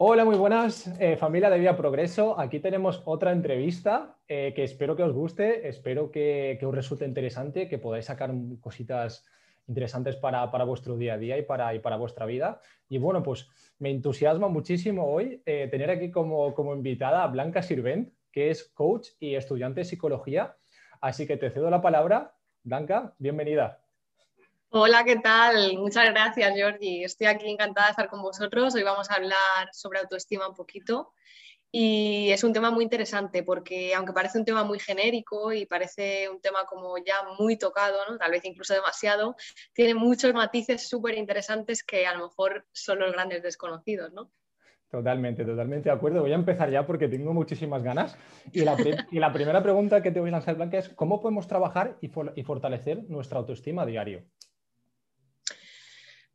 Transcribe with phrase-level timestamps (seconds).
[0.00, 2.38] Hola, muy buenas, eh, familia de Vía Progreso.
[2.38, 7.66] Aquí tenemos otra entrevista eh, que espero que os guste, espero que, os resulte interesante,
[7.66, 9.26] que podáis sacar cositas
[9.66, 12.60] interesantes para, vuestro día a día y para, vuestra vida.
[12.88, 13.48] Y bueno, pues
[13.80, 18.68] me entusiasma muchísimo hoy eh, tener aquí como, como invitada a Blanca Sirvent, que es
[18.68, 20.54] coach y estudiante de psicología.
[21.00, 22.36] Así que te cedo la palabra.
[22.62, 23.80] Blanca, bienvenida.
[24.70, 25.78] Hola, ¿qué tal?
[25.78, 27.02] Muchas gracias, Georgie.
[27.02, 28.74] Estoy aquí encantada de estar con vosotros.
[28.74, 31.14] Hoy vamos a hablar sobre autoestima un poquito.
[31.72, 36.28] Y es un tema muy interesante porque aunque parece un tema muy genérico y parece
[36.28, 39.36] un tema como ya muy tocado, tal vez incluso demasiado,
[39.72, 44.12] tiene muchos matices súper interesantes que a lo mejor son los grandes desconocidos.
[44.12, 44.30] ¿no?
[44.90, 46.20] Totalmente, totalmente de acuerdo.
[46.20, 48.18] Voy a empezar ya porque tengo muchísimas ganas.
[48.52, 48.76] Y la,
[49.10, 52.10] y la primera pregunta que te voy a lanzar, Blanca, es ¿cómo podemos trabajar y,
[52.36, 54.24] y fortalecer nuestra autoestima a diario?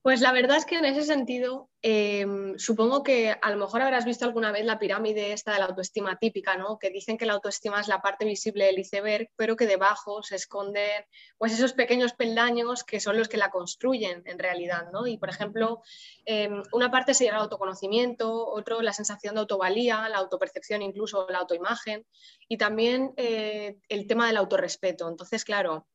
[0.04, 4.04] Pues la verdad es que en ese sentido, em, supongo que a lo mejor habrás
[4.04, 6.78] visto alguna vez la pirámide esta de la autoestima típica, ¿no?
[6.78, 10.36] Que dicen que la autoestima es la parte visible del iceberg, pero que debajo se
[10.36, 11.06] esconden
[11.38, 15.08] pues esos pequeños peldaños que son los que la construyen en realidad, ¿no?
[15.08, 15.82] Y por ejemplo,
[16.26, 21.38] em, una parte sería el autoconocimiento, otro la sensación de autovalía, la autopercepción, incluso la
[21.38, 22.06] autoimagen,
[22.50, 25.08] y también eh, el tema del autorrespeto.
[25.08, 25.88] Entonces, claro,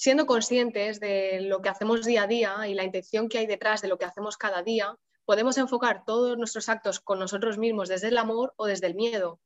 [0.00, 3.82] siendo conscientes de lo que hacemos día a día y la intención que hay detrás
[3.82, 8.08] de lo que hacemos cada día, podemos enfocar todos nuestros actos con nosotros mismos desde
[8.08, 9.40] el amor o desde el miedo.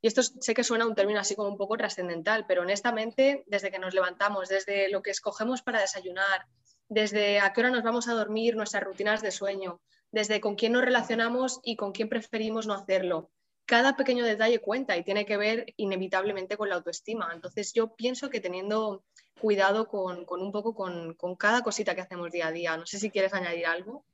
[0.00, 3.72] Y esto sé que suena un término así como un poco trascendental, pero honestamente, desde
[3.72, 6.46] que nos levantamos, desde lo que escogemos para desayunar,
[6.88, 9.80] desde a qué hora nos vamos a dormir, nuestras rutinas de sueño,
[10.12, 13.32] desde con quién nos relacionamos y con quién preferimos no hacerlo.
[13.64, 17.28] Cada pequeño detalle cuenta y tiene que ver inevitablemente con la autoestima.
[17.34, 19.02] Entonces yo pienso que teniendo
[19.40, 22.76] cuidado con, un poco con, cada cosita que hacemos día a día.
[22.76, 24.04] No sé si quieres añadir algo.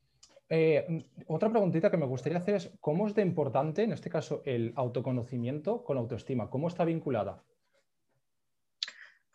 [0.48, 4.42] Eh, otra preguntita que me gustaría hacer es, ¿cómo es de importante, en este caso,
[4.44, 6.50] el autoconocimiento con la autoestima?
[6.50, 7.42] ¿Cómo está vinculada?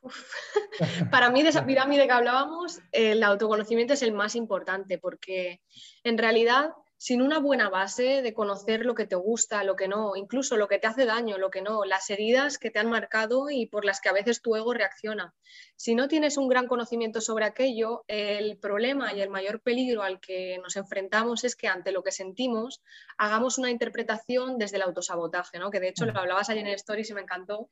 [1.11, 5.61] Para mí, de esa pirámide que hablábamos, el autoconocimiento es el más importante porque
[6.03, 10.15] en realidad sin una buena base de conocer lo que te gusta, lo que no,
[10.15, 13.51] incluso lo que te hace daño, lo que no, las heridas que te han marcado
[13.51, 15.35] y por las que a veces tu ego reacciona.
[15.75, 20.19] Si no tienes un gran conocimiento sobre aquello, el problema y el mayor peligro al
[20.19, 22.81] que nos enfrentamos es que ante lo que sentimos
[23.17, 25.69] hagamos una interpretación desde el autosabotaje, ¿no?
[25.69, 27.69] que de hecho lo hablabas ayer en Stories y me encantó,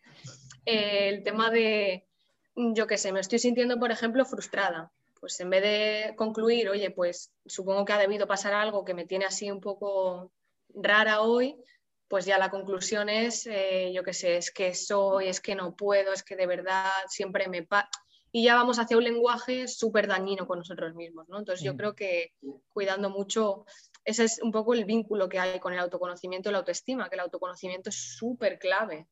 [0.66, 2.06] eh, el tema de,
[2.56, 6.92] yo qué sé, me estoy sintiendo, por ejemplo, frustrada pues en vez de concluir, oye,
[6.92, 10.32] pues supongo que ha debido pasar algo que me tiene así un poco
[10.74, 11.56] rara hoy,
[12.08, 15.76] pues ya la conclusión es, eh, yo qué sé, es que soy, es que no
[15.76, 17.68] puedo, es que de verdad siempre me.
[18.32, 21.40] Y ya vamos hacia un lenguaje súper dañino con nosotros mismos, ¿no?
[21.40, 21.78] Entonces yo mm.
[21.78, 22.34] creo que
[22.74, 23.66] cuidando mucho,
[24.04, 27.16] ese es un poco el vínculo que hay con el autoconocimiento y la autoestima, que
[27.16, 29.08] el autoconocimiento es súper clave.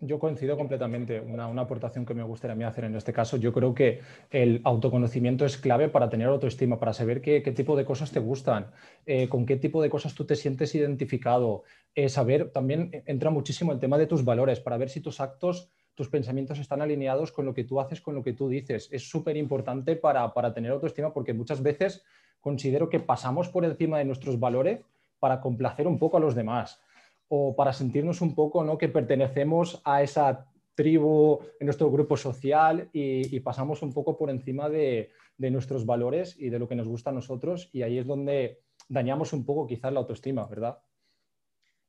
[0.00, 1.20] Yo coincido completamente.
[1.20, 4.00] Una, aportación que me gustaría hacer en este caso, yo creo que
[4.30, 8.66] el autoconocimiento es clave para tener autoestima, para saber qué, tipo de cosas te gustan,
[9.06, 11.62] eh, con qué tipo de cosas tú te sientes identificado.
[11.94, 15.70] Eh, saber, también entra muchísimo el tema de tus valores, para ver si tus actos,
[15.94, 18.88] tus pensamientos están alineados con lo que tú haces, con lo que tú dices.
[18.90, 22.04] Es súper importante para, para tener autoestima porque muchas veces
[22.40, 24.80] considero que pasamos por encima de nuestros valores
[25.20, 26.80] para complacer un poco a los demás
[27.28, 28.78] o para sentirnos un poco ¿no?
[28.78, 34.68] que pertenecemos a esa tribu, en nuestro grupo social y, pasamos un poco por encima
[34.68, 38.60] de, nuestros valores y de lo que nos gusta a nosotros y ahí es donde
[38.88, 40.78] dañamos un poco quizás la autoestima, ¿verdad?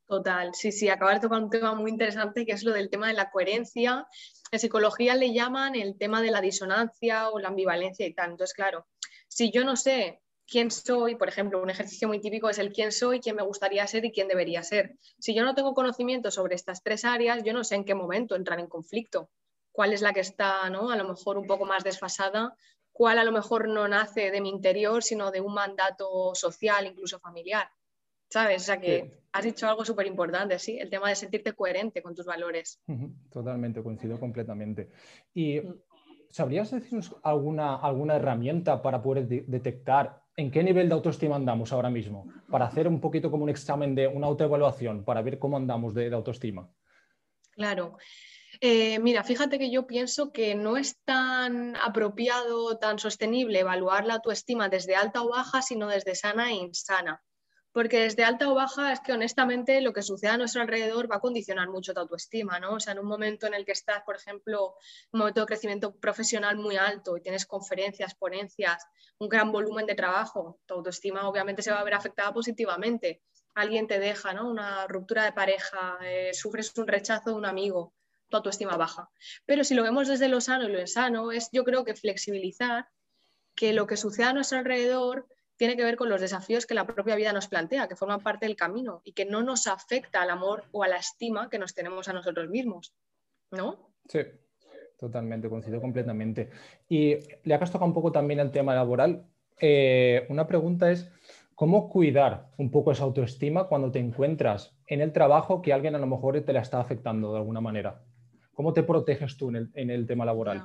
[0.07, 3.07] Total, sí, sí, acabar de tocar un tema muy interesante que es lo del tema
[3.07, 4.07] de la coherencia.
[4.51, 8.31] En psicología le llaman el tema de la disonancia o la ambivalencia y tal.
[8.31, 8.85] Entonces, claro,
[9.27, 12.91] si yo no sé quién soy, por ejemplo, un ejercicio muy típico es el quién
[12.91, 14.97] soy, quién me gustaría ser y quién debería ser.
[15.19, 18.35] Si yo no tengo conocimiento sobre estas tres áreas, yo no sé en qué momento
[18.35, 19.29] entrar en conflicto,
[19.71, 20.89] cuál es la que está ¿no?
[20.89, 22.55] a lo mejor un poco más desfasada,
[22.91, 27.19] cuál a lo mejor no nace de mi interior, sino de un mandato social, incluso
[27.19, 27.67] familiar.
[28.27, 28.63] ¿Sabes?
[28.63, 30.79] O sea que has dicho algo súper importante, ¿sí?
[30.79, 32.81] El tema de sentirte coherente con tus valores.
[33.29, 34.89] Totalmente, coincido completamente.
[35.33, 35.75] Y mm.
[36.31, 41.89] ¿sabrías decirnos alguna, alguna herramienta para poder detectar en qué nivel de autoestima andamos ahora
[41.89, 45.93] mismo, para hacer un poquito como un examen de una autoevaluación, para ver cómo andamos
[45.93, 46.69] de, autoestima.
[47.51, 47.97] Claro.
[48.61, 54.15] Eh, mira, fíjate que yo pienso que no es tan apropiado, tan sostenible evaluar la
[54.15, 57.21] autoestima desde alta o baja, sino desde sana e insana
[57.75, 61.17] porque desde alta o baja es que honestamente lo que sucede a nuestro alrededor va
[61.17, 62.75] a condicionar mucho tu autoestima, ¿no?
[62.75, 64.75] O sea, en un momento en el que estás, por ejemplo,
[65.11, 68.81] un momento de crecimiento profesional muy alto y tienes conferencias, ponencias,
[69.19, 73.21] un gran volumen de trabajo, tu autoestima obviamente se va a ver afectada positivamente.
[73.55, 74.49] alguien te deja, ¿no?
[74.49, 77.93] Una ruptura de pareja, eh, sufres un rechazo de un amigo,
[78.29, 79.09] tu autoestima baja.
[79.45, 82.87] Pero si lo vemos desde lo sano y lo insano, es yo creo que flexibilizar
[83.53, 86.85] que lo que sucede a nuestro alrededor tiene que ver con los desafíos que la
[86.85, 90.29] propia vida nos plantea, que forman parte del camino y que no nos afecta al
[90.29, 92.93] amor o a la estima que nos tenemos a nosotros mismos,
[93.51, 93.91] ¿no?
[94.07, 94.19] Sí,
[94.97, 96.49] totalmente, coincido completamente.
[96.89, 99.25] Y le has tocado un poco también el tema laboral.
[99.59, 101.09] Eh, una pregunta es,
[101.55, 105.99] ¿Cómo cuidar un poco esa autoestima cuando te encuentras en el trabajo que alguien a
[105.99, 108.03] lo mejor te la está afectando de alguna manera?
[108.53, 110.63] ¿Cómo te proteges tú en el, tema laboral?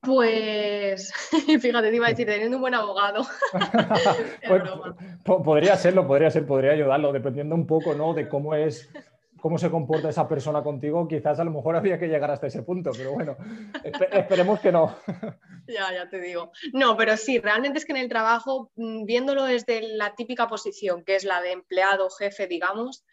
[0.00, 1.12] Pues,
[1.60, 3.26] fíjate, te iba a decir, teniendo un buen abogado.
[4.46, 4.62] Pues,
[5.44, 8.14] podría serlo, podría ser, podría ayudarlo, dependiendo un poco ¿no?
[8.14, 8.90] de cómo es
[9.40, 12.62] cómo se comporta esa persona contigo, quizás a lo mejor había que llegar hasta ese
[12.62, 13.36] punto, pero bueno,
[14.12, 14.96] esperemos que no.
[15.66, 16.50] Ya, ya te digo.
[16.72, 21.04] No, pero sí, realmente es que en el trabajo, mm, viéndolo desde la típica posición,
[21.04, 23.04] que es la de empleado, jefe, digamos,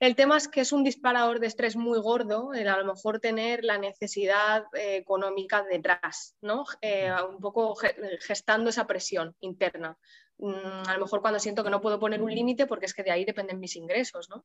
[0.00, 3.20] el tema es que es un disparador de estrés muy gordo el a lo mejor
[3.20, 6.64] tener la necesidad eh, económica detrás, ¿no?
[6.80, 7.76] Eh, un poco
[8.20, 9.96] gestando esa presión interna.
[10.38, 13.02] Mm, a lo mejor cuando siento que no puedo poner un límite porque es que
[13.02, 14.44] de ahí dependen mis ingresos, ¿no?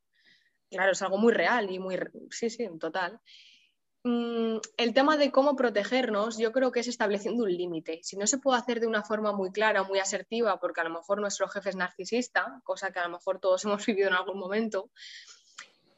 [0.70, 2.00] Claro, es algo muy real y muy,
[2.30, 3.20] sí, sí, total.
[4.04, 8.00] Mm, el tema de cómo protegernos, yo creo que es estableciendo un límite.
[8.02, 10.90] Si no se puede hacer de una forma muy clara, muy asertiva, porque a lo
[10.90, 14.40] mejor nuestro jefe es narcisista, cosa que a lo mejor todos hemos vivido en algún
[14.40, 14.90] momento,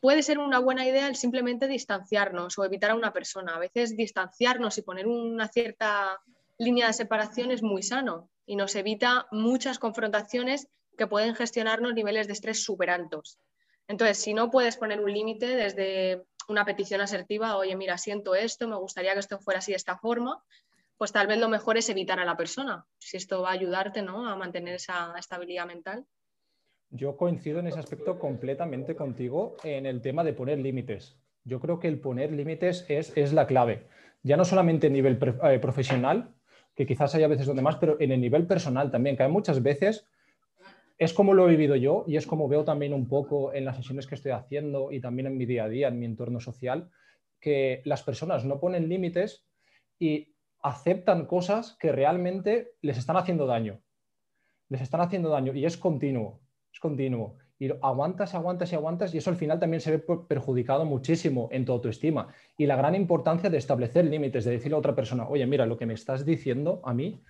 [0.03, 3.55] puede ser una buena idea el simplemente distanciarnos o evitar a una persona.
[3.55, 6.21] A veces distanciarnos y poner una cierta
[6.57, 10.67] línea de separación es muy sano y nos evita muchas confrontaciones
[10.97, 13.39] que pueden gestionarnos niveles de estrés súper altos.
[13.87, 18.67] Entonces, si no puedes poner un límite desde una petición asertiva, oye, mira, siento esto,
[18.67, 20.43] me gustaría que esto fuera así de esta forma,
[20.97, 24.01] pues tal vez lo mejor es evitar a la persona, si esto va a ayudarte
[24.01, 24.27] ¿no?
[24.27, 26.05] a mantener esa estabilidad mental.
[26.95, 31.17] Yo coincido en ese aspecto completamente contigo en el tema de poner límites.
[31.43, 33.87] Yo creo que el poner límites es, la clave,
[34.21, 36.35] ya no solamente a nivel eh, profesional,
[36.75, 39.63] que quizás haya veces donde más, pero en el nivel personal también, que hay muchas
[39.63, 40.07] veces
[40.99, 43.77] es como lo he vivido yo y es como veo también un poco en las
[43.77, 46.91] sesiones que estoy haciendo y también en mi día a día, en mi entorno social,
[47.39, 49.47] que las personas no ponen límites
[49.97, 53.81] y aceptan cosas que realmente les están haciendo daño.
[54.69, 56.42] Les están haciendo daño y es continuo,
[56.73, 57.37] es continuo.
[57.59, 61.63] Y aguantas, aguantas y aguantas y eso al final también se ve perjudicado muchísimo en
[61.63, 62.27] tu autoestima.
[62.57, 65.77] Y la gran importancia de establecer límites, de decirle a otra persona, oye, mira, lo
[65.77, 67.23] que me estás diciendo a mí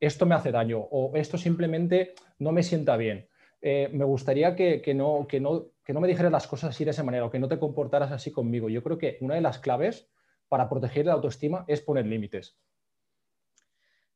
[0.00, 3.28] esto me hace daño o esto simplemente no me sienta bien.
[3.62, 6.90] Eh, me gustaría que, no, que, no, que no me dijeras las cosas así de
[6.90, 8.68] esa manera o que no te comportaras así conmigo.
[8.68, 10.08] Yo creo que una de las claves
[10.48, 12.58] para proteger la autoestima es poner límites.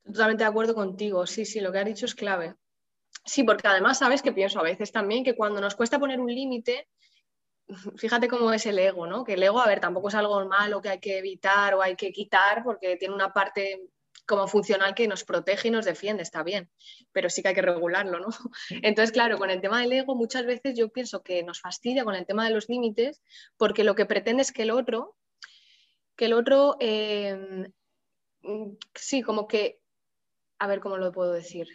[0.04, 1.26] Totalmente de acuerdo contigo.
[1.26, 2.54] Sí, sí, lo que has dicho es clave.
[3.24, 6.32] Sí, porque además sabes que pienso a veces también que cuando nos cuesta poner un
[6.34, 6.88] límite,
[7.96, 9.24] fíjate cómo es el ego, ¿no?
[9.24, 11.96] Que el ego, a ver, tampoco es algo malo que hay que evitar o hay
[11.96, 13.88] que quitar porque tiene una parte
[14.26, 16.70] como funcional que nos protege y nos defiende, está bien,
[17.12, 18.28] pero sí que hay que regularlo, ¿no?
[18.82, 22.14] Entonces, claro, con el tema del ego muchas veces yo pienso que nos fastidia con
[22.14, 23.20] el tema de los límites
[23.56, 25.16] porque lo que pretende es que el otro,
[26.16, 27.72] que el otro, em,
[28.94, 29.80] sí, como que,
[30.58, 31.66] a ver cómo lo puedo decir,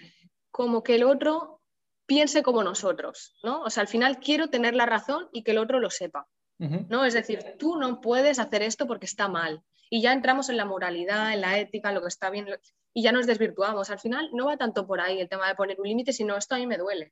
[0.55, 1.59] como que el otro
[2.05, 3.63] piense como nosotros, ¿no?
[3.63, 7.03] O sea, al final quiero tener la razón y que el otro lo sepa, ¿no?
[7.03, 10.63] Es decir, tú no puedes hacer esto porque está mal y ya entramos en la
[10.63, 12.47] moralidad, en la ética, lo que está bien,
[12.93, 13.89] y ya nos desvirtuamos.
[13.89, 16.55] Al final no va tanto por ahí el tema de poner un límite, sino esto
[16.55, 17.11] a mí me duele.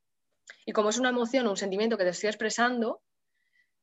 [0.66, 3.02] Y como es una emoción o un sentimiento que te estoy expresando,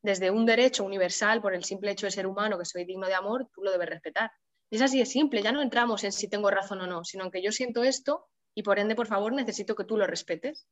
[0.00, 3.14] desde un derecho universal por el simple hecho de ser humano, que soy digno de
[3.14, 4.32] amor, tú lo debes respetar.
[4.70, 7.30] Y es así de simple, ya no entramos en si tengo razón o no, sino
[7.30, 10.68] que yo siento esto y por ende, por favor, necesito que tú lo respetes.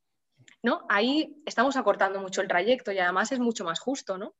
[0.62, 0.86] ¿No?
[0.88, 4.34] Ahí estamos acortando mucho el trayecto y además es mucho más justo, ¿no?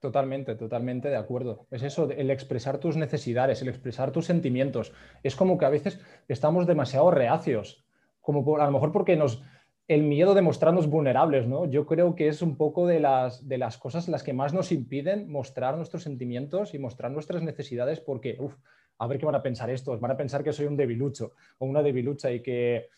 [0.00, 1.66] Totalmente, totalmente de acuerdo.
[1.70, 4.92] Es eso, el expresar tus necesidades, el expresar tus sentimientos.
[5.22, 7.84] Es como que a veces estamos demasiado reacios,
[8.20, 9.42] como a lo mejor porque nos,
[9.88, 11.66] el miedo de mostrarnos vulnerables, ¿no?
[11.66, 14.72] Yo creo que es un poco de las, de las cosas las que más nos
[14.72, 18.54] impiden mostrar nuestros sentimientos y mostrar nuestras necesidades porque, uff,
[19.00, 21.66] a ver qué van a pensar estos, van a pensar que soy un debilucho o
[21.66, 22.88] una debilucha y que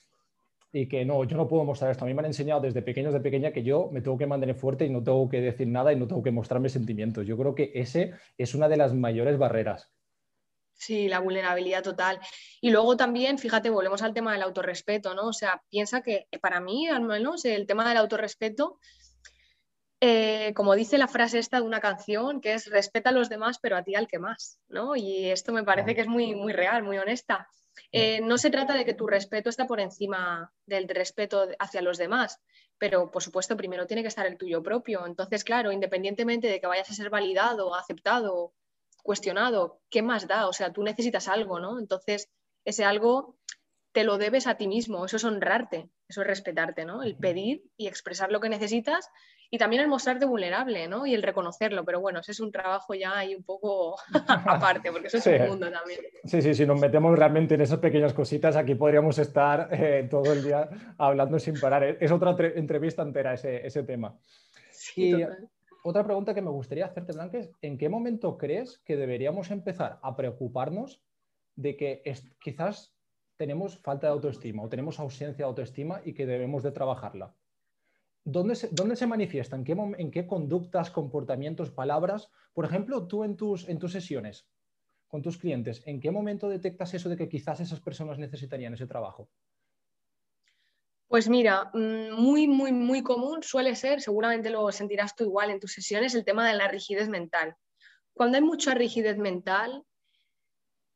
[0.72, 2.04] y que no, yo no puedo mostrar esto.
[2.04, 4.54] A mí me han enseñado desde pequeños, de pequeña, que yo me tengo que mantener
[4.56, 7.26] fuerte y no tengo que decir nada y no tengo que mostrar mis sentimientos.
[7.26, 9.90] Yo creo que ese es una de las mayores barreras.
[10.72, 12.18] Sí, la vulnerabilidad total.
[12.60, 15.28] Y luego también, fíjate, volvemos al tema del autorrespeto, ¿no?
[15.28, 18.78] O sea, piensa que para mí, al menos, el tema del autorrespeto,
[20.04, 23.60] eh, como dice la frase esta de una canción, que es respeta a los demás,
[23.62, 24.96] pero a ti al que más, ¿no?
[24.96, 27.46] Y esto me parece que es muy, muy real, muy honesta.
[27.92, 31.98] Eh, no se trata de que tu respeto esté por encima del respeto hacia los
[31.98, 32.40] demás,
[32.78, 35.06] pero por supuesto primero tiene que estar el tuyo propio.
[35.06, 38.54] Entonces, claro, independientemente de que vayas a ser validado, aceptado,
[39.04, 40.48] cuestionado, ¿qué más da?
[40.48, 41.78] O sea, tú necesitas algo, ¿no?
[41.78, 42.28] Entonces,
[42.64, 43.36] ese algo
[43.92, 47.02] te lo debes a ti mismo, eso es honrarte, eso es respetarte, ¿no?
[47.02, 49.10] El pedir y expresar lo que necesitas
[49.50, 51.04] y también el mostrarte vulnerable, ¿no?
[51.04, 53.96] Y el reconocerlo, pero bueno, ese es un trabajo ya ahí un poco
[54.46, 56.00] aparte, porque eso es un mundo también.
[56.24, 60.32] Sí, sí, si nos metemos realmente en esas pequeñas cositas, aquí podríamos estar eh, todo
[60.32, 61.84] el día hablando sin parar.
[62.00, 64.18] Es otra entrevista entera ese, ese tema.
[64.96, 65.22] y
[65.84, 69.98] otra pregunta que me gustaría hacerte, Blanca, es ¿en qué momento crees que deberíamos empezar
[70.00, 71.02] a preocuparnos
[71.56, 72.02] de que
[72.40, 72.91] quizás
[73.42, 77.34] tenemos falta de autoestima o tenemos ausencia de autoestima y que debemos de trabajarla?
[78.22, 79.56] ¿Dónde se, dónde se manifiesta?
[79.56, 82.30] ¿En qué, ¿En qué, conductas, comportamientos, palabras?
[82.52, 84.46] Por ejemplo, tú en tus, en tus sesiones
[85.08, 88.86] con tus clientes, ¿en qué momento detectas eso de que quizás esas personas necesitarían ese
[88.86, 89.28] trabajo?
[91.08, 95.58] Pues mira, mm, muy, muy, muy común suele ser, seguramente lo sentirás tú igual en
[95.58, 97.56] tus sesiones, el tema de la rigidez mental.
[98.14, 99.82] Cuando hay mucha rigidez mental,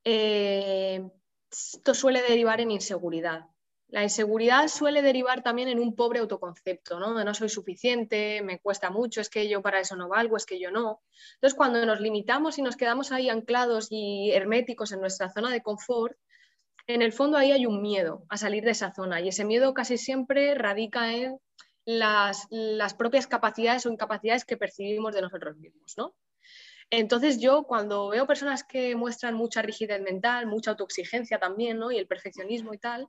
[0.05, 1.03] eh,
[1.51, 3.47] esto suele derivar en inseguridad.
[3.89, 7.15] La inseguridad suele derivar también en un pobre autoconcepto, ¿no?
[7.15, 10.45] De no soy suficiente, me cuesta mucho, es que yo para eso no valgo, es
[10.45, 11.03] que yo no.
[11.35, 15.63] Entonces, cuando nos limitamos y nos quedamos ahí anclados y herméticos en nuestra zona de
[15.63, 16.19] confort,
[16.89, 19.73] en el fondo ahí hay un miedo a salir de esa zona y ese miedo
[19.73, 21.39] casi siempre radica en
[21.85, 26.15] las, las propias capacidades o incapacidades que percibimos de nosotros mismos, ¿no?
[26.91, 31.91] Entonces yo cuando veo personas que muestran mucha rigidez mental, mucha autoexigencia también, ¿no?
[31.91, 33.09] Y el perfeccionismo y tal,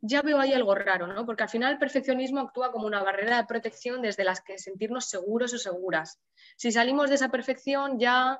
[0.00, 1.24] ya veo ahí algo raro, ¿no?
[1.26, 5.06] Porque al final el perfeccionismo actúa como una barrera de protección desde las que sentirnos
[5.06, 6.20] seguros o seguras.
[6.56, 8.38] Si salimos de esa perfección ya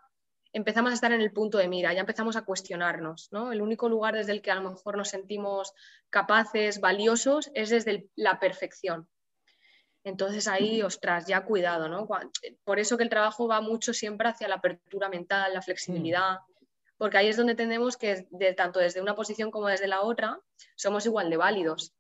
[0.53, 3.51] empezamos a estar en el punto de mira, ya empezamos a cuestionarnos, ¿no?
[3.51, 5.73] El único lugar desde el que a lo mejor nos sentimos
[6.11, 9.09] capaces, valiosos, es desde la perfección.
[10.05, 12.07] Entonces ahí, ostras, ya cuidado, ¿no?
[12.65, 16.41] Por eso que el trabajo va mucho siempre hacia la apertura mental, la flexibilidad,
[16.99, 20.41] porque ahí es donde tenemos que, tanto desde una posición como desde la otra,
[20.77, 21.95] somos igual de válidos.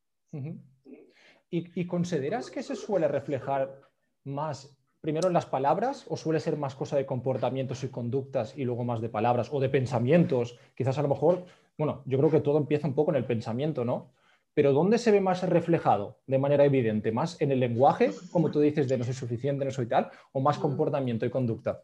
[1.50, 3.80] ¿Y, consideras que se suele reflejar
[4.24, 8.64] más primero en las palabras o suele ser más cosa de comportamientos y conductas y
[8.64, 10.58] luego más de palabras o de pensamientos?
[10.74, 11.44] Quizás a lo mejor,
[11.78, 14.12] bueno, yo creo que todo empieza un poco en el pensamiento, ¿no?
[14.54, 17.10] Pero ¿dónde se ve más reflejado de manera evidente?
[17.10, 20.40] ¿Más en el lenguaje, como tú dices, de no soy suficiente, no soy tal, o
[20.40, 21.82] más comportamiento y conducta?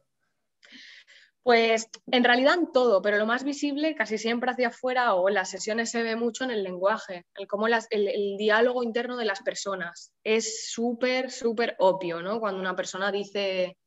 [1.42, 5.34] Pues en realidad en todo, pero lo más visible casi siempre hacia afuera o en
[5.34, 9.40] las sesiones se ve mucho en el lenguaje, el cómo el, diálogo interno de las
[9.40, 10.12] personas.
[10.22, 12.40] Es súper, súper obvio, ¿no?
[12.40, 13.78] Cuando una persona dice,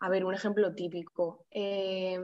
[0.00, 1.46] a ver, un ejemplo típico.
[1.50, 2.20] Eh,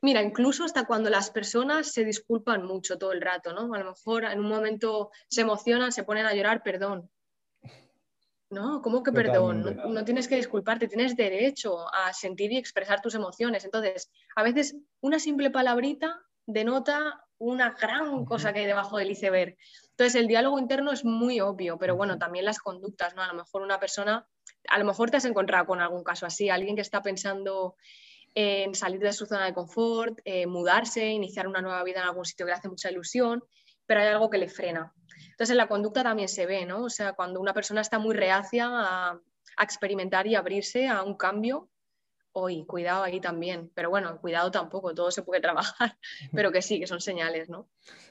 [0.00, 3.74] mira, incluso hasta cuando las personas se disculpan mucho todo el rato, ¿no?
[3.74, 7.10] A lo mejor en un momento se emocionan, se ponen a llorar, perdón,
[8.52, 9.80] no, ¿cómo que perdón?
[9.88, 13.64] No, tienes que disculparte, tienes derecho a sentir y expresar tus emociones.
[13.64, 19.56] Entonces, a veces una simple palabrita denota una gran cosa que hay debajo del iceberg.
[19.90, 23.22] Entonces, el diálogo interno es muy obvio, pero bueno, también las conductas, ¿no?
[23.22, 24.28] A lo mejor una persona,
[24.68, 27.76] a lo mejor te has encontrado con algún caso así, alguien que está pensando
[28.34, 32.24] en salir de su zona de confort, eh, mudarse, iniciar una nueva vida en algún
[32.24, 33.42] sitio que le hace mucha ilusión,
[33.86, 34.92] pero hay algo que le frena.
[35.30, 36.84] Entonces, en la conducta también se ve, ¿no?
[36.84, 39.20] O sea, cuando una persona está muy reacia a,
[39.60, 41.68] experimentar y abrirse a un cambio,
[42.32, 43.70] hoy, cuidado ahí también.
[43.74, 45.98] Pero bueno, cuidado tampoco, todo se puede trabajar,
[46.32, 47.68] pero que sí, que son señales, ¿no?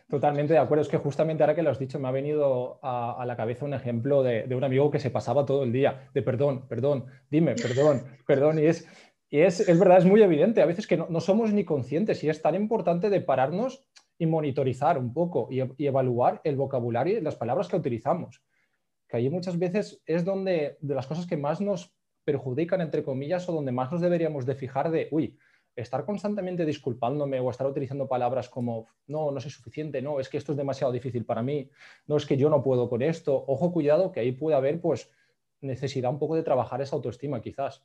[0.08, 0.84] Totalmente de acuerdo.
[0.84, 3.74] Es que justamente ahora que lo has dicho, me ha venido a, la cabeza un
[3.74, 8.04] ejemplo de, un amigo que se pasaba todo el día de perdón, perdón, dime, perdón,
[8.28, 8.60] perdón.
[8.60, 8.88] Y es,
[9.32, 12.22] y es, es verdad, es muy evidente a veces que no, no somos ni conscientes
[12.24, 13.86] y es tan importante de pararnos
[14.22, 18.44] y monitorizar un poco y, evaluar el vocabulario y las palabras que utilizamos.
[19.08, 23.50] Que ahí muchas veces es donde de las cosas que más nos perjudican, entre comillas,
[23.50, 25.40] o donde más nos deberíamos de fijar de, uy,
[25.76, 30.38] estar constantemente disculpándome o estar utilizando palabras como, no, no soy suficiente, no, es que
[30.38, 31.72] esto es demasiado difícil para mí,
[32.06, 33.44] no, es que yo no puedo con esto.
[33.48, 35.10] Ojo, cuidado, que ahí puede haber, pues,
[35.62, 37.84] necesidad un poco de trabajar esa autoestima, quizás.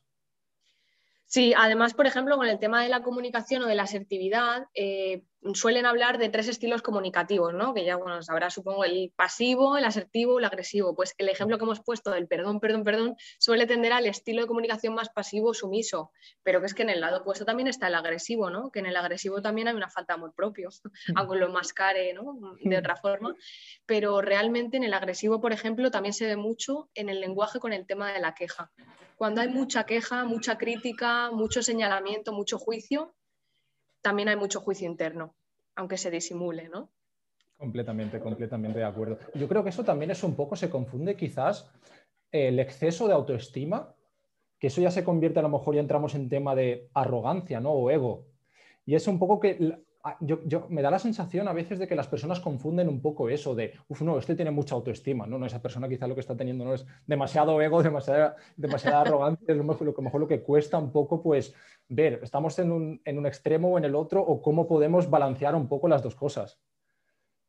[1.27, 5.25] Sí, además, por ejemplo, con el tema de la comunicación o de la asertividad, eh,
[5.55, 7.75] suelen hablar de tres estilos comunicativos, ¿no?
[7.75, 10.95] Que ya, bueno, sabrá, supongo, el pasivo, el asertivo, el agresivo.
[10.95, 14.49] Pues el ejemplo que hemos puesto del perdón, perdón, perdón, suele tender al estilo de
[14.49, 16.11] comunicación más pasivo, sumiso,
[16.43, 18.71] pero que es que en el lado opuesto también está el agresivo, ¿no?
[18.71, 20.71] Que en el agresivo también hay una falta de amor propio,
[21.17, 22.39] aunque lo mascare, ¿no?
[22.63, 23.35] De otra forma.
[23.87, 27.73] Pero realmente en el agresivo, por ejemplo, también se ve mucho en el lenguaje con
[27.73, 28.71] el tema de la queja
[29.17, 33.15] cuando hay mucha queja, mucha crítica, mucho señalamiento, mucho juicio,
[34.07, 35.35] también hay mucho juicio interno,
[35.75, 36.91] aunque se disimule, ¿no?
[37.57, 39.19] Completamente, completamente de acuerdo.
[39.35, 41.69] Yo creo que eso también es un poco, se confunde quizás
[42.31, 43.93] el exceso de autoestima,
[44.61, 47.73] que eso ya se convierte a lo mejor ya entramos en tema de arrogancia, ¿no?
[47.73, 48.29] O ego.
[48.85, 49.77] Y es un poco que
[50.21, 53.55] yo, me da la sensación a veces de que las personas confunden un poco eso
[53.55, 56.37] de, uff, no, este tiene mucha autoestima, no, no, esa persona quizá lo que está
[56.37, 60.43] teniendo no es demasiado ego, demasiada, demasiada arrogancia, es lo mejor, lo, mejor lo que
[60.43, 61.55] cuesta un poco, pues,
[61.89, 65.55] ver, estamos en un, en un extremo o en el otro, o cómo podemos balancear
[65.55, 66.59] un poco las dos cosas.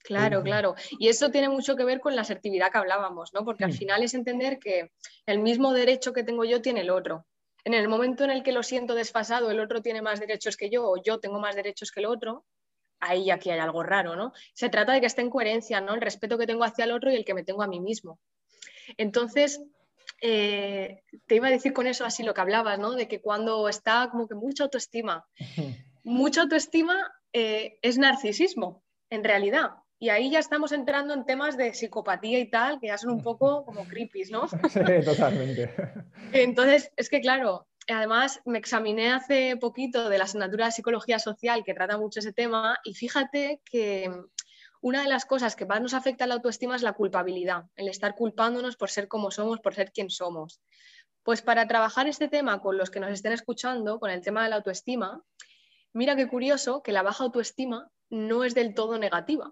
[0.03, 0.75] Claro, claro.
[0.99, 3.43] Y eso tiene mucho que ver con la asertividad que hablábamos, ¿no?
[3.43, 3.77] Porque al mm.
[3.77, 4.91] final es entender que
[5.25, 7.25] el mismo derecho que tengo yo tiene el otro.
[7.63, 10.69] En el momento en el que lo siento desfasado, el otro tiene más derechos que
[10.69, 12.45] yo o yo tengo más derechos que el otro,
[12.99, 14.33] ahí aquí hay algo raro, ¿no?
[14.53, 15.93] Se trata de que esté en coherencia, ¿no?
[15.93, 18.19] El respeto que tengo hacia el otro y el que me tengo a mí mismo.
[18.97, 19.61] Entonces,
[20.21, 22.93] eh, te iba a decir con eso así lo que hablabas, ¿no?
[22.93, 25.25] De que cuando está como que mucha autoestima,
[26.03, 29.71] mucha autoestima eh, es narcisismo, en realidad.
[29.99, 33.23] Y ahí ya estamos entrando en temas de psicopatía y tal, que ya son un
[33.23, 34.47] poco como creepy, ¿no?
[34.47, 35.73] Sí, totalmente.
[36.33, 41.63] Entonces, es que claro, además me examiné hace poquito de la asignatura de psicología social
[41.63, 44.11] que trata mucho ese tema y fíjate que
[44.81, 47.87] una de las cosas que más nos afecta a la autoestima es la culpabilidad, el
[47.87, 50.61] estar culpándonos por ser como somos, por ser quien somos.
[51.23, 54.49] Pues para trabajar este tema con los que nos estén escuchando, con el tema de
[54.49, 55.23] la autoestima,
[55.91, 59.51] mira qué curioso que la baja autoestima no es del todo negativa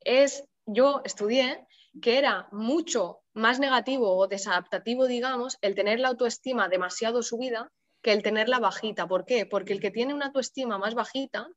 [0.00, 1.66] es, yo estudié
[2.00, 7.70] que era mucho más negativo o desadaptativo, digamos, el tener la autoestima demasiado subida
[8.02, 9.06] que el tenerla bajita.
[9.06, 9.46] ¿Por qué?
[9.46, 11.48] Porque el que tiene una autoestima más bajita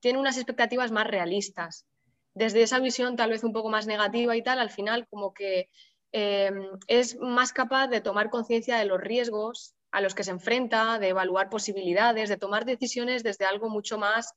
[0.00, 1.86] tiene unas expectativas más realistas.
[2.34, 5.68] Desde esa visión tal vez un poco más negativa y tal, al final como que
[6.12, 6.52] eh,
[6.86, 11.08] es más capaz de tomar conciencia de los riesgos a los que se enfrenta, de
[11.08, 14.34] evaluar posibilidades, de tomar decisiones desde algo mucho más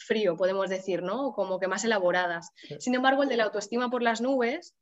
[0.00, 1.32] frío, podemos decir, ¿no?
[1.32, 2.50] Como que más elaboradas.
[2.78, 4.74] Sin embargo, el de la autoestima por las nubes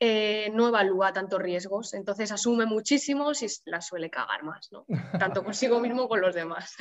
[0.00, 4.86] eh, no evalúa tantos riesgos, entonces asume muchísimos y la suele cagar más, ¿no?
[5.18, 6.74] Tanto consigo mismo como con los demás.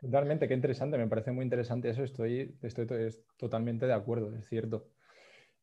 [0.00, 2.86] Totalmente, qué interesante, me parece muy interesante eso, estoy, estoy
[3.36, 4.88] totalmente de acuerdo, es cierto.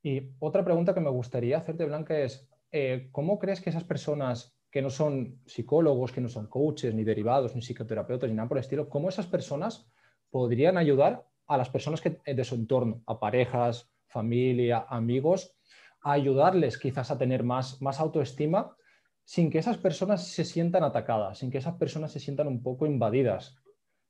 [0.01, 4.57] Y otra pregunta que me gustaría hacerte, Blanca, es, eh, ¿cómo crees que esas personas
[4.71, 8.57] que no son psicólogos, que no son coaches, ni derivados, ni psicoterapeutas, ni nada por
[8.57, 9.87] el estilo, cómo esas personas
[10.31, 15.55] podrían ayudar a las personas que, eh, de su entorno, a parejas, familia, amigos,
[16.01, 18.75] a ayudarles quizás a tener más, más autoestima
[19.23, 22.85] sin que esas personas se sientan atacadas, sin que esas personas se sientan un poco
[22.85, 23.55] invadidas.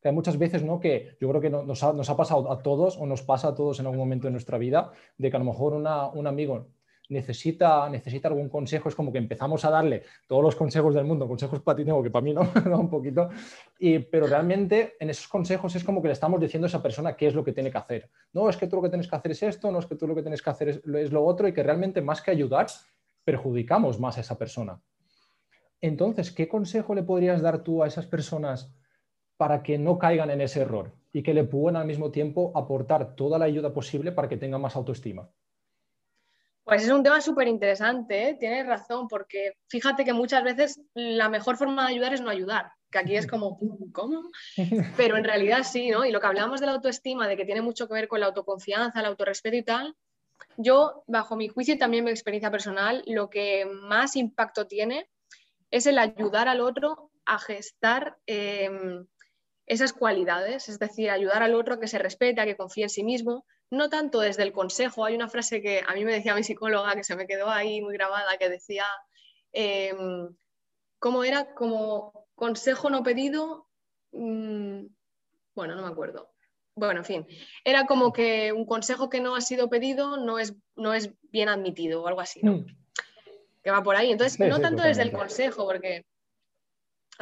[0.02, 0.80] Que muchas veces ¿no?
[0.80, 3.56] que yo creo que nos ha, nos ha, pasado a todos o nos pasa a
[3.56, 6.68] todos en algún momento de nuestra vida, de que a lo mejor una, un amigo
[7.10, 11.28] necesita, necesita algún consejo, es como que empezamos a darle todos los consejos del mundo,
[11.28, 12.42] consejos para ti tengo que para mí no,
[12.80, 13.30] un poquito,
[13.80, 17.16] y, pero realmente en esos consejos es como que le estamos diciendo a esa persona
[17.16, 18.10] qué es lo que tiene que hacer.
[18.32, 20.08] No, es que tú lo que tienes que hacer es esto, no es que tú
[20.08, 22.68] lo que tienes que hacer es, es lo otro, y que realmente más que ayudar,
[23.24, 24.82] perjudicamos más a esa persona.
[25.82, 28.74] Entonces, ¿qué consejo le podrías dar tú a esas personas
[29.36, 33.16] para que no caigan en ese error y que le puedan al mismo tiempo aportar
[33.16, 35.30] toda la ayuda posible para que tengan más autoestima?
[36.64, 38.38] Pues es un tema súper interesante, ¿eh?
[38.40, 42.72] tienes razón, porque fíjate que muchas veces la mejor forma de ayudar es no ayudar,
[42.90, 43.60] que aquí es como,
[43.92, 44.32] ¿cómo?
[44.98, 46.06] Pero en realidad sí, ¿no?
[46.06, 48.28] Y lo que hablamos de la autoestima, de que tiene mucho que ver con la
[48.28, 49.96] autoconfianza, el autorrespeto y tal,
[50.58, 55.10] yo, bajo mi juicio y también mi experiencia personal, lo que más impacto tiene
[55.72, 59.06] es el ayudar al otro a gestar em,
[59.66, 62.90] esas cualidades, es decir, ayudar al otro a que se respete, a que confíe en
[62.90, 66.36] sí mismo, no tanto desde el consejo, hay una frase que a mí me decía
[66.36, 68.86] mi psicóloga que se me quedó ahí muy grabada, que decía,
[69.52, 70.30] em,
[71.00, 71.56] ¿cómo era?
[71.56, 73.68] Como consejo no pedido,
[74.12, 74.86] mm,
[75.56, 76.30] bueno, no me acuerdo.
[76.76, 77.28] Bueno, en fin,
[77.64, 81.50] era como que un consejo que no ha sido pedido no es, no es bien
[81.50, 82.54] admitido o algo así, ¿no?
[82.54, 82.66] Mm.
[83.64, 84.12] Que va por ahí.
[84.12, 86.06] Entonces, no tanto desde el consejo, porque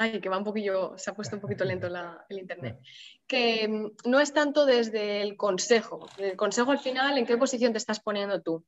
[0.02, 2.80] Ay, que va un poquillo, se ha puesto un poquito lento el internet.
[3.28, 6.08] Que mm, no es tanto desde el consejo.
[6.18, 8.66] El consejo al final, ¿en qué posición te estás poniendo tú?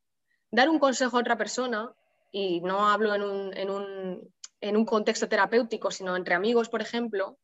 [0.51, 1.91] Dar un consejo a otra persona,
[2.31, 6.81] y no hablo en un, en un, en un contexto terapéutico, sino entre amigos, por
[6.81, 7.39] ejemplo,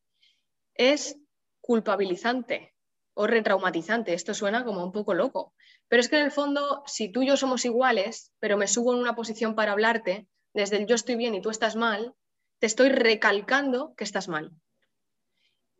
[0.74, 1.16] es
[1.60, 2.74] culpabilizante
[3.14, 4.14] o retraumatizante.
[4.14, 5.52] Esto suena como un poco loco.
[5.88, 8.94] Pero es que en el fondo, si tú y yo somos iguales, pero me subo
[8.94, 12.14] en una posición para hablarte, desde el yo estoy bien y tú estás mal,
[12.60, 14.52] te estoy recalcando que estás mal.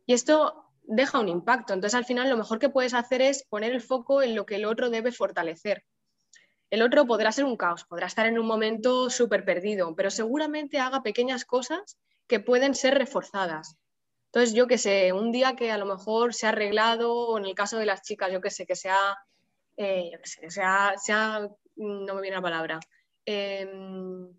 [0.05, 1.73] Y esto deja un impacto.
[1.73, 4.55] Entonces, al final, lo mejor que puedes hacer es poner el foco en lo que
[4.55, 5.85] el otro debe fortalecer.
[6.69, 10.79] El otro podrá ser un caos, podrá estar en un momento súper perdido, pero seguramente
[10.79, 13.77] haga pequeñas cosas que pueden ser reforzadas.
[14.27, 17.45] Entonces, yo que sé, un día que a lo mejor se ha arreglado, o en
[17.45, 19.17] el caso de las chicas, yo que sé, que se ha
[19.77, 20.11] eh,
[20.49, 22.79] sea, no me viene la palabra.
[23.25, 24.29] Em,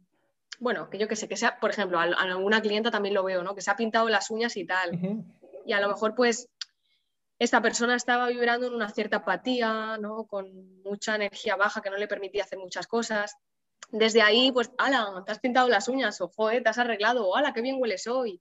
[0.63, 3.43] bueno, que yo que sé, que sea, por ejemplo, a, alguna clienta también lo veo,
[3.43, 3.53] ¿no?
[3.53, 4.97] Que se ha pintado las uñas y tal.
[5.67, 6.49] Y a lo mejor, pues,
[7.41, 10.25] esta persona estaba vibrando en una cierta apatía, ¿no?
[10.29, 13.35] Con mucha energía baja que no le permitía hacer muchas cosas.
[13.91, 17.35] Desde ahí, pues, ala, te has pintado las uñas, o joder, te has arreglado, o
[17.35, 18.41] ala, qué bien hueles hoy.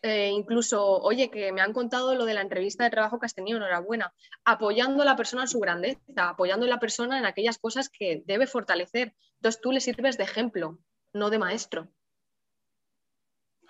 [0.00, 3.34] Eh, incluso, oye, que me han contado lo de la entrevista de trabajo que has
[3.34, 4.14] tenido, enhorabuena,
[4.46, 8.22] apoyando a la persona en su grandeza, apoyando a la persona en aquellas cosas que
[8.24, 9.14] debe fortalecer.
[9.34, 10.78] Entonces tú le sirves de ejemplo,
[11.12, 11.88] no de maestro.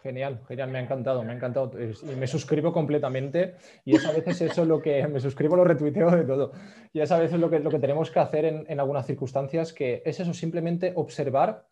[0.03, 1.73] Genial, genial, me ha encantado, me ha encantado.
[1.79, 3.57] Y me suscribo completamente.
[3.85, 6.53] Y es a veces eso lo que me suscribo, lo retuiteo de todo.
[6.93, 9.75] Y es a veces lo que, lo que tenemos que hacer en, en algunas circunstancias,
[9.75, 11.67] que es eso, simplemente observar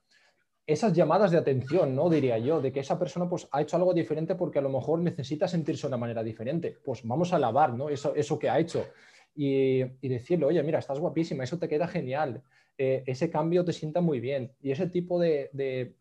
[0.67, 2.11] esas llamadas de atención, ¿no?
[2.11, 5.01] Diría yo, de que esa persona pues, ha hecho algo diferente porque a lo mejor
[5.01, 6.77] necesita sentirse de una manera diferente.
[6.85, 7.89] Pues vamos a alabar, ¿no?
[7.89, 8.85] Eso, eso que ha hecho.
[9.41, 12.43] Y, decirle, oye, mira, estás guapísima, eso te queda genial,
[12.77, 14.53] eh, ese cambio te sienta muy bien.
[14.61, 15.95] Y ese tipo de,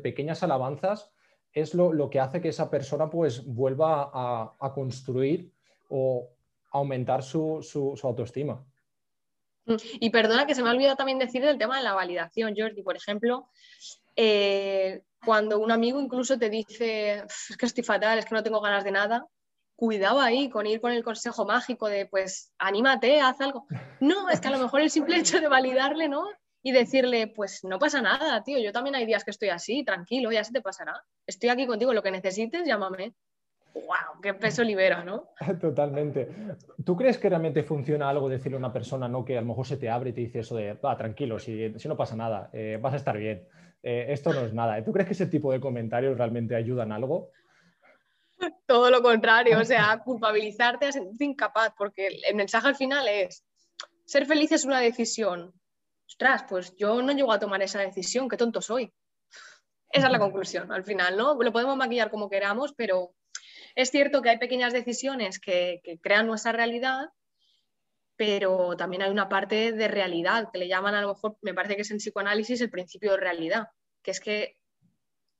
[0.00, 1.10] pequeñas alabanzas
[1.52, 5.50] es lo, que hace que esa persona pues vuelva a, construir
[5.88, 6.30] o
[6.70, 8.64] aumentar su, autoestima.
[9.98, 12.84] Y perdona que se me ha olvidado también decir el tema de la validación, Jordi.
[12.84, 13.48] Por ejemplo,
[14.14, 18.60] eh, cuando un amigo incluso te dice, es que estoy fatal, es que no tengo
[18.60, 19.26] ganas de nada,
[19.78, 23.64] cuidado ahí con ir con el consejo mágico de, pues, anímate, haz algo.
[24.00, 26.24] No, es que a lo mejor el simple hecho de validarle, ¿no?
[26.64, 30.32] Y decirle, pues no pasa nada, tío, yo también hay días que estoy así, tranquilo,
[30.32, 31.00] ya se te pasará.
[31.24, 33.14] Estoy aquí contigo, lo que necesites, llámame.
[33.72, 34.20] ¡Wow!
[34.20, 35.28] ¡Qué peso libera, ¿no?
[35.60, 36.28] Totalmente.
[36.84, 39.24] ¿Tú crees que realmente funciona algo decirle a una persona ¿no?
[39.24, 41.72] que a lo mejor se te abre y te dice eso de, va, tranquilo, si,
[41.86, 43.46] no pasa nada, eh, vas a estar bien,
[43.84, 44.82] eh, esto no es nada?
[44.82, 47.30] ¿Tú crees que ese tipo de comentarios realmente ayudan algo?
[48.66, 53.44] Todo lo contrario, o sea, culpabilizarte a sentirte incapaz, porque el mensaje al final es,
[54.04, 55.52] ser feliz es una decisión.
[56.06, 58.92] Ostras, pues yo no llego a tomar esa decisión, qué tonto soy.
[59.90, 61.34] Esa es la conclusión al final, ¿no?
[61.34, 63.14] Lo podemos maquillar como queramos, pero
[63.74, 67.10] es cierto que hay pequeñas decisiones que, crean nuestra realidad,
[68.16, 71.76] pero también hay una parte de realidad que le llaman a lo mejor, me parece
[71.76, 73.68] que es en psicoanálisis el principio de realidad,
[74.02, 74.56] que es que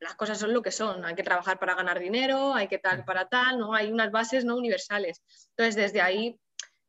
[0.00, 3.04] las cosas son lo que son, hay que trabajar para ganar dinero, hay que tal
[3.04, 3.74] para tal, ¿no?
[3.74, 5.22] Hay unas bases no universales.
[5.50, 6.38] Entonces, desde ahí,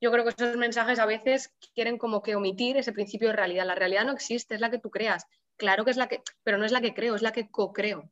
[0.02, 3.66] yo creo que esos mensajes a veces quieren como que omitir ese principio de realidad.
[3.66, 5.26] La realidad no existe, es la que tú creas.
[5.58, 8.10] Claro que es la que, pero no es la que creo, es la que co-creo.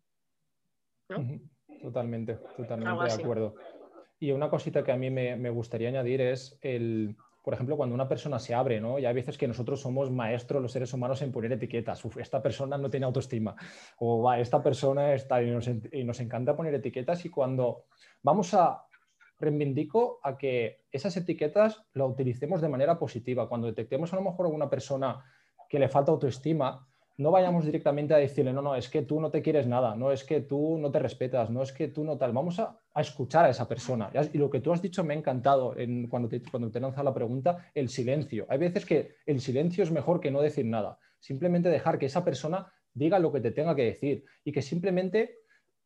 [1.10, 1.40] ¿no?
[1.82, 3.56] Totalmente, totalmente de acuerdo.
[4.20, 7.16] Y una cosita que a mí me, gustaría añadir es el,
[7.48, 9.00] por ejemplo, cuando una persona se abre, ¿no?
[9.00, 12.04] Y hay veces que nosotros somos maestros, los seres humanos, en poner etiquetas.
[12.20, 13.56] esta persona no tiene autoestima.
[14.00, 15.42] O va, esta persona está.
[15.42, 17.24] Y nos, y nos encanta poner etiquetas.
[17.24, 17.86] Y cuando
[18.22, 18.84] vamos a.
[19.40, 23.48] Reivindico a que esas etiquetas las utilicemos de manera positiva.
[23.48, 25.24] Cuando detectemos a lo mejor alguna persona
[25.70, 26.86] que le falta autoestima,
[27.18, 30.12] no vayamos directamente a decirle, no, no, es que tú no te quieres nada, no
[30.12, 32.32] es que tú no te respetas, no es que tú no tal.
[32.32, 34.12] Vamos a, escuchar a esa persona.
[34.34, 37.14] Y lo que tú has dicho me ha encantado en, cuando, te, cuando te la
[37.14, 38.46] pregunta, el silencio.
[38.50, 40.98] Hay veces que el silencio es mejor que no decir nada.
[41.20, 45.40] Simplemente dejar que esa persona diga lo que te tenga que decir y que simplemente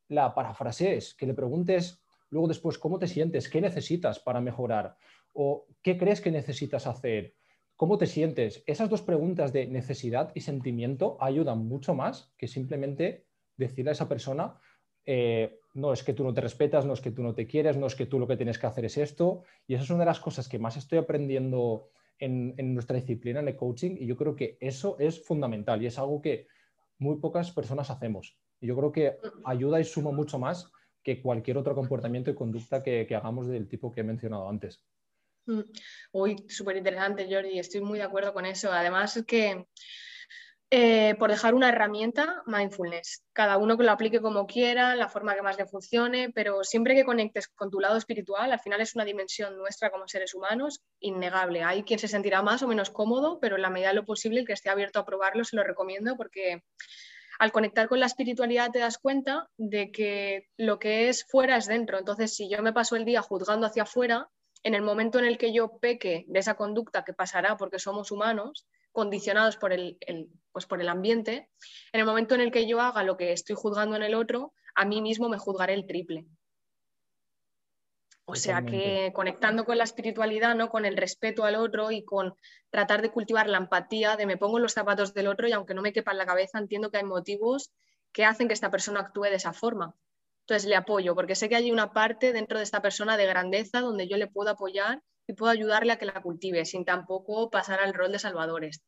[0.08, 4.96] la parafrasees, que le preguntes luego después cómo te sientes, qué necesitas para mejorar
[5.34, 7.36] o qué crees que necesitas hacer
[7.82, 8.64] ¿Cómo te sientes?
[8.68, 13.26] Esas dos preguntas de necesidad y sentimiento ayudan mucho más que simplemente
[13.58, 14.60] decirle a esa persona,
[15.04, 17.78] eh, no es que tú no te respetas, no es que tú no te quieres,
[17.78, 19.46] no es que tú lo que tienes que hacer es esto.
[19.66, 21.90] Y esa es una de las cosas que más estoy aprendiendo
[22.20, 25.98] en, nuestra disciplina, en el coaching, y yo creo que eso es fundamental y es
[25.98, 26.46] algo que
[27.00, 28.38] muy pocas personas hacemos.
[28.60, 32.84] Y yo creo que ayuda y suma mucho más que cualquier otro comportamiento y conducta
[32.84, 34.86] que hagamos del tipo que he mencionado antes.
[35.46, 35.62] Mm.
[36.12, 38.72] Uy, súper interesante, Jordi, estoy muy de acuerdo con eso.
[38.72, 39.66] Además, es que
[40.74, 43.26] eh, por dejar una herramienta, mindfulness.
[43.34, 46.96] Cada uno que lo aplique como quiera, la forma que más le funcione, pero siempre
[46.96, 50.80] que conectes con tu lado espiritual, al final es una dimensión nuestra como seres humanos
[51.02, 51.64] innegable.
[51.64, 54.40] Hay quien se sentirá más o menos cómodo, pero en la medida de lo posible,
[54.40, 56.64] el que esté abierto a probarlo, se lo recomiendo porque
[57.38, 61.68] al conectar con la espiritualidad te das cuenta de que lo que es fuera es
[61.68, 62.00] dentro.
[62.00, 64.30] Entonces, si yo me paso el día juzgando hacia afuera,
[64.64, 68.12] en el momento en el que yo peque de esa conducta que pasará porque somos
[68.12, 69.98] humanos, condicionados por el,
[70.52, 71.50] pues por el ambiente,
[71.94, 74.54] en el momento en el que yo haga lo que estoy juzgando en el otro,
[74.76, 76.26] a mí mismo me juzgaré el triple.
[78.26, 80.70] O sea que conectando con la espiritualidad, ¿no?
[80.70, 82.34] con el respeto al otro y con
[82.70, 85.74] tratar de cultivar la empatía, de me pongo en los zapatos del otro y aunque
[85.74, 87.74] no me quepa en la cabeza, entiendo que hay motivos
[88.14, 89.96] que hacen que esta persona actúe de esa forma.
[90.52, 93.80] Entonces le apoyo, porque sé que hay una parte dentro de esta persona de grandeza
[93.80, 97.80] donde yo le puedo apoyar y puedo ayudarle a que la cultive sin tampoco pasar
[97.80, 98.84] al rol de salvadores.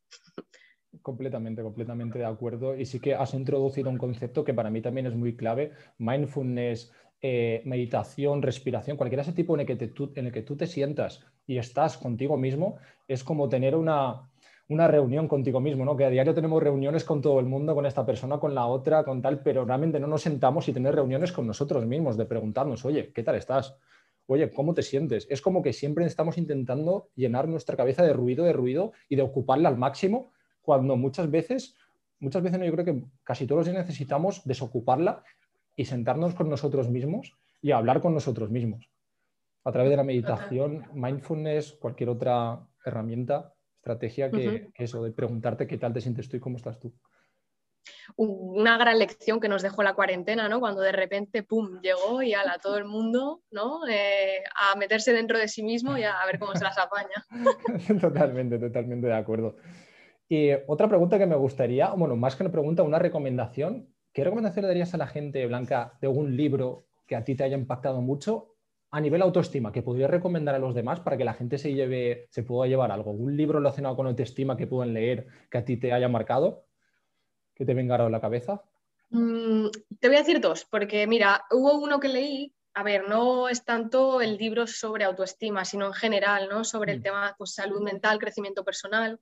[1.00, 2.76] Completamente, completamente de acuerdo.
[2.76, 6.92] Y sí que has introducido un concepto que para mí también es muy clave, mindfulness,
[7.22, 10.66] eh, meditación, respiración, cualquier ese tipo en el, que te, en el que tú te
[10.66, 12.76] sientas y estás contigo mismo,
[13.08, 14.28] es como tener una,
[14.68, 15.96] una reunión contigo mismo, ¿no?
[15.96, 19.04] Que a diario tenemos reuniones con todo el mundo, con esta persona, con la otra,
[19.04, 22.84] con tal, pero realmente no nos sentamos y tener reuniones con nosotros mismos, de preguntarnos,
[22.84, 23.76] oye, ¿qué tal estás?
[24.26, 25.26] Oye, ¿cómo te sientes?
[25.28, 29.22] Es como que siempre estamos intentando llenar nuestra cabeza de ruido, de ruido y de
[29.22, 31.76] ocuparla al máximo, cuando muchas veces,
[32.20, 35.22] muchas veces no, yo creo que casi todos los días necesitamos desocuparla
[35.76, 38.88] y sentarnos con nosotros mismos y hablar con nosotros mismos.
[39.62, 43.53] A través de la meditación, mindfulness, cualquier otra herramienta,
[43.84, 46.94] estrategia que, eso, de preguntarte qué tal te sientes tú y cómo estás tú.
[48.16, 50.58] Una gran lección que nos dejó la cuarentena, ¿no?
[50.58, 53.86] Cuando de repente, ¡pum!, llegó y a todo el mundo, ¿no?
[53.86, 57.26] Eh, a meterse dentro de sí mismo y a, ver cómo se las apaña.
[58.00, 59.56] totalmente, totalmente de acuerdo.
[60.28, 63.90] Y otra pregunta que me gustaría, bueno, más que una pregunta, una recomendación.
[64.14, 67.44] ¿Qué recomendación le darías a la gente, Blanca, de algún libro que a ti te
[67.44, 68.53] haya impactado mucho
[68.94, 72.28] a nivel autoestima, que podría recomendar a los demás para que la gente se lleve,
[72.30, 73.10] se pueda llevar algo?
[73.10, 76.68] ¿Un libro relacionado con autoestima que puedan leer que a ti te haya marcado?
[77.56, 78.62] ¿Que te venga ahora a la cabeza?
[79.10, 79.66] Mm,
[79.98, 83.64] te voy a decir dos, porque mira, hubo uno que leí, a ver, no es
[83.64, 86.62] tanto el libro sobre autoestima, sino en general, ¿no?
[86.62, 87.02] Sobre el mm.
[87.02, 89.18] tema pues, salud mental, crecimiento personal.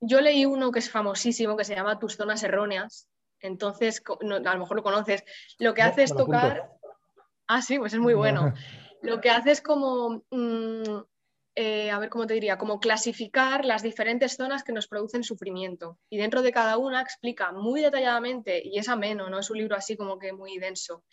[0.00, 3.08] Yo leí uno que es famosísimo, que se llama Tus zonas erróneas.
[3.40, 5.24] Entonces, a lo mejor lo conoces.
[5.58, 6.72] Lo que hace es tocar...
[7.46, 8.52] Ah, sí, pues es muy bueno.
[9.02, 11.00] lo que hace es como, mm,
[11.54, 15.98] eh, a ver cómo te diría, como clasificar las diferentes zonas que nos producen sufrimiento.
[16.08, 19.76] Y dentro de cada una explica muy detalladamente, y es ameno, no es un libro
[19.76, 21.04] así como que muy denso,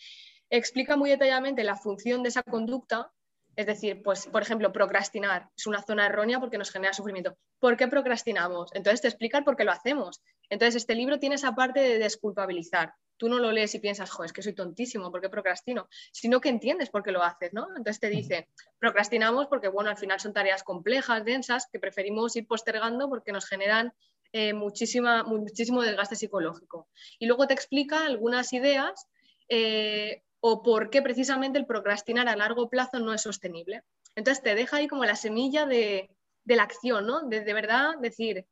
[0.49, 3.11] explica muy detalladamente la función de esa conducta.
[3.55, 7.37] Es decir, pues, por ejemplo, procrastinar es una zona errónea porque nos genera sufrimiento.
[7.59, 8.71] ¿Por qué procrastinamos?
[8.73, 10.21] Entonces te explica por qué lo hacemos.
[10.49, 14.27] Entonces, este libro tiene esa parte de desculpabilizar tú no lo lees y piensas, joder,
[14.27, 15.89] es que soy tontísimo, ¿por qué procrastino?
[16.11, 17.67] Sino que entiendes por qué lo haces, ¿no?
[17.75, 18.47] Entonces te dice,
[18.79, 23.45] procrastinamos porque, bueno, al final son tareas complejas, densas, que preferimos ir postergando porque nos
[23.45, 23.93] generan
[24.31, 26.87] eh, muchísima, muchísimo desgaste psicológico.
[27.19, 29.07] Y luego te explica algunas ideas
[29.49, 33.83] eh, o por qué precisamente el procrastinar a largo plazo no es sostenible.
[34.15, 36.09] Entonces te deja ahí como la semilla de,
[36.45, 37.27] la acción, ¿no?
[37.27, 38.45] De, de verdad decir,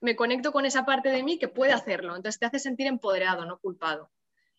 [0.00, 2.16] me conecto con esa parte de mí que puede hacerlo.
[2.16, 4.10] Entonces te hace sentir empoderado, no culpado.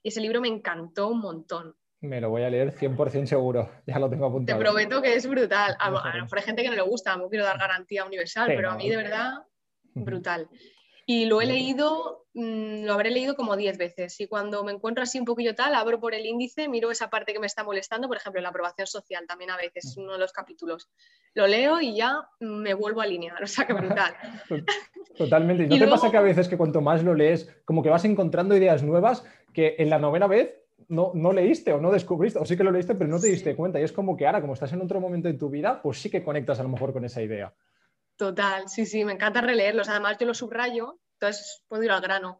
[0.01, 1.75] Y ese libro me encantó un montón.
[2.01, 4.57] Me lo voy a leer 100% seguro, ya lo tengo apuntado.
[4.57, 5.75] Te prometo que es brutal.
[5.79, 8.71] A, lo mejor hay gente que no le gusta, no quiero dar garantía universal, pero
[8.71, 9.45] a mí de verdad,
[9.93, 10.49] brutal.
[11.05, 14.19] Y lo he leído, mm, lo habré leído como 10 veces.
[14.21, 17.33] Y cuando me encuentro así un poquillo tal, abro por el índice, miro esa parte
[17.33, 20.19] que me está molestando, por ejemplo, la aprobación social también a veces, es uno de
[20.19, 20.89] los capítulos.
[21.33, 24.15] Lo leo y ya me vuelvo a alinear, o sea que brutal.
[25.17, 25.63] Totalmente.
[25.63, 28.05] ¿Y no te pasa que a veces que cuanto más lo lees, como que vas
[28.05, 29.23] encontrando ideas nuevas
[29.53, 30.55] que en la novena vez
[30.87, 33.55] no, no, leíste o no descubriste, o sí que lo leíste, pero no te diste
[33.55, 33.79] cuenta.
[33.79, 36.09] Y es como que ahora, como estás en otro momento de tu vida, pues sí
[36.09, 37.53] que conectas a lo mejor con esa idea.
[38.15, 39.89] Total, sí, sí, me encanta releerlos.
[39.89, 42.37] Además, yo los subrayo, entonces puedo ir al grano.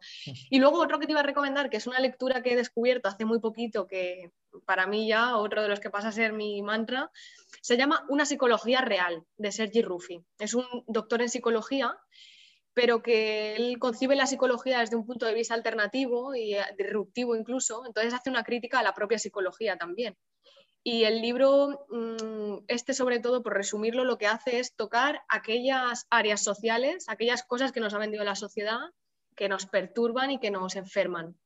[0.50, 3.08] Y luego otro que te iba a recomendar, que es una lectura que he descubierto
[3.08, 4.30] hace muy poquito, que
[4.66, 7.10] para mí ya, otro de los que pasa a ser mi mantra,
[7.60, 10.24] se llama Una psicología real, de Sergi Ruffi.
[10.38, 11.96] Es un doctor en psicología,
[12.74, 17.86] pero que él concibe la psicología desde un punto de vista alternativo y disruptivo incluso,
[17.86, 20.16] entonces hace una crítica a la propia psicología también.
[20.86, 26.06] Y el libro, mm, este sobre todo, por resumirlo, lo que hace es tocar aquellas
[26.10, 28.80] áreas sociales, aquellas cosas que nos ha vendido la sociedad,
[29.34, 31.38] que nos perturban y que nos enferman.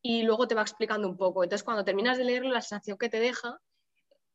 [0.00, 1.44] Y luego te va explicando un poco.
[1.44, 3.60] Entonces, cuando terminas de leerlo, la sensación que te deja,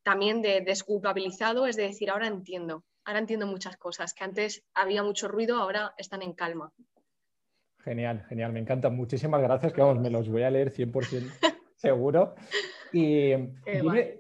[0.04, 5.04] también de desculpabilizado, es de decir, ahora entiendo, ahora entiendo muchas cosas, que antes había
[5.04, 6.72] mucho ruido, ahora están en calma.
[7.80, 8.90] Genial, genial, me encanta.
[8.90, 10.92] Muchísimas gracias, que vamos, me los voy a leer 100%
[11.76, 12.36] seguro.
[12.94, 13.32] Y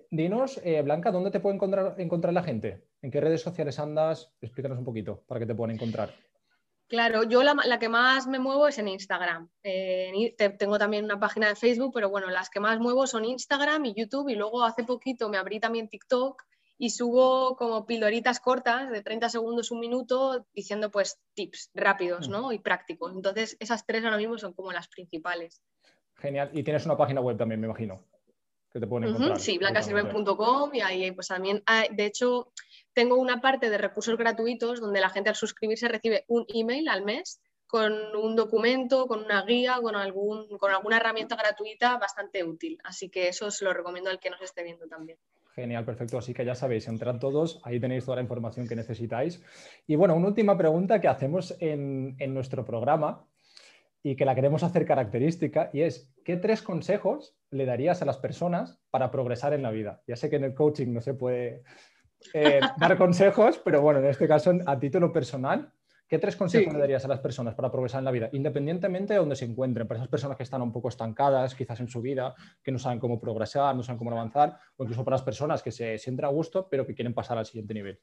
[0.09, 2.85] dinos, eh, Blanca, ¿dónde te puede encontrar, encontrar la gente?
[3.01, 4.33] ¿En qué redes sociales andas?
[4.41, 6.13] Explícanos un poquito para que te puedan encontrar.
[6.91, 9.47] Claro, yo la, que más me muevo es en Instagram.
[9.63, 13.85] Eh, tengo también una página de Facebook, pero bueno, las que más muevo son Instagram
[13.85, 14.27] y YouTube.
[14.27, 16.43] Y luego hace poquito me abrí también TikTok
[16.77, 22.51] y subo como pildoritas cortas de 30 segundos, un minuto, diciendo pues tips rápidos ¿no?
[22.51, 23.13] y prácticos.
[23.15, 25.61] Entonces, esas tres ahora mismo son como las principales.
[26.15, 26.49] Genial.
[26.51, 28.03] Y tienes una página web también, me imagino
[28.69, 29.39] que te pueden encontrar.
[29.39, 32.51] sí, blancasirven.com y ahí pues también, de hecho,
[32.93, 37.03] tengo una parte de recursos gratuitos donde la gente al suscribirse recibe un email al
[37.03, 42.77] mes con un documento, con una guía, con, algún, con alguna herramienta gratuita bastante útil.
[42.83, 45.17] Así que eso os lo recomiendo al que nos esté viendo también.
[45.55, 46.17] Genial, perfecto.
[46.17, 49.41] Así que ya sabéis, entrad todos, ahí tenéis toda la información que necesitáis.
[49.87, 53.25] Y bueno, una última pregunta que hacemos en, nuestro programa
[54.03, 58.17] y que la queremos hacer característica y es, ¿qué tres consejos le darías a las
[58.17, 60.01] personas para progresar en la vida?
[60.07, 61.63] Ya sé que en el coaching no se puede
[62.33, 65.73] eh, dar consejos, pero bueno, en este caso a título personal,
[66.11, 69.19] ¿Qué tres consejos le darías a las personas para progresar en la vida, independientemente de
[69.19, 69.87] donde se encuentren?
[69.87, 72.99] Para esas personas que están un poco estancadas, quizás en su vida, que no saben
[72.99, 76.27] cómo progresar, no saben cómo avanzar, o incluso para las personas que se sienten a
[76.27, 78.01] gusto, pero que quieren pasar al siguiente nivel.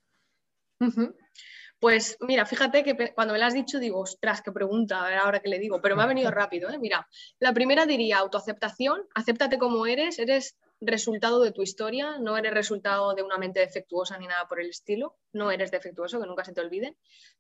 [1.79, 5.19] Pues mira, fíjate que cuando me lo has dicho digo, ostras, qué pregunta, a ver
[5.19, 6.71] ahora qué le digo, pero me ha venido rápido.
[6.71, 6.79] ¿eh?
[6.79, 7.07] Mira,
[7.41, 13.15] la primera diría autoaceptación, acéptate como eres, eres resultado de tu historia, no eres resultado
[13.15, 16.53] de una mente defectuosa ni nada por el estilo, no eres defectuoso, que nunca se
[16.53, 16.97] te olvide.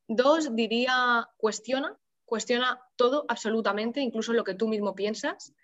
[0.06, 5.54] Dos, diría, cuestiona, cuestiona todo absolutamente, incluso lo que tú mismo piensas,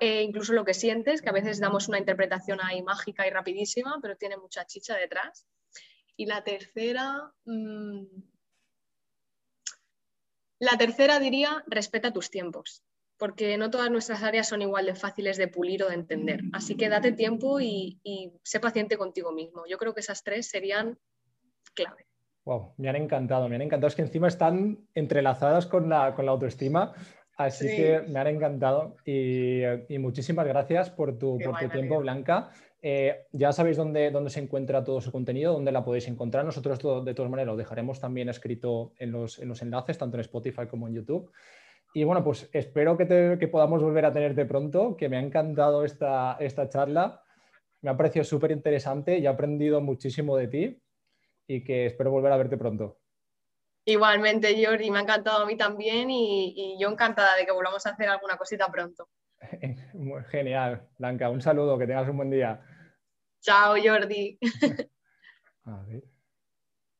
[0.00, 3.98] e incluso lo que sientes, que a veces damos una interpretación ahí mágica y rapidísima,
[4.02, 5.46] pero tiene mucha chicha detrás.
[6.16, 8.04] Y la tercera, mm,
[10.60, 12.82] la tercera diría, respeta tus tiempos
[13.18, 16.40] porque no todas nuestras áreas son igual de fáciles de pulir o de entender.
[16.52, 17.98] Así que date tiempo y,
[18.42, 19.64] sé paciente contigo mismo.
[19.68, 20.98] Yo creo que esas tres serían
[21.74, 22.06] clave.
[22.44, 23.88] Wow, me han encantado, me han encantado.
[23.88, 26.94] Es que encima están entrelazadas con la, autoestima.
[27.36, 29.62] Así que me han encantado y,
[29.98, 31.38] muchísimas gracias por tu,
[31.72, 32.50] tiempo, Blanca.
[32.80, 36.44] Eh, ya sabéis dónde, dónde, se encuentra todo su contenido, dónde la podéis encontrar.
[36.44, 40.20] Nosotros de todas maneras lo dejaremos también escrito en los, en los enlaces, tanto en
[40.20, 41.32] Spotify como en YouTube.
[41.94, 46.36] Y bueno, pues espero que, podamos volver a tenerte pronto, que me ha encantado esta,
[46.38, 47.22] esta charla.
[47.80, 50.82] Me ha parecido súper interesante y he aprendido muchísimo de ti
[51.46, 52.98] y que espero volver a verte pronto.
[53.84, 57.86] Igualmente, Jordi, me ha encantado a mí también y, y yo encantada de que volvamos
[57.86, 59.08] a hacer alguna cosita pronto.
[60.30, 61.30] Genial, Blanca.
[61.30, 62.60] Un saludo, que tengas un buen día.
[63.40, 64.38] Chao, Jordi.
[65.64, 66.17] a ver.